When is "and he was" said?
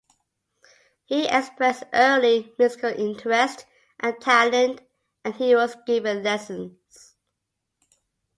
5.23-5.75